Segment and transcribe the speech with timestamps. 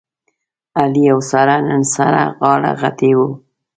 [0.79, 3.19] علي او ساره نن سره غاړه غټۍ و.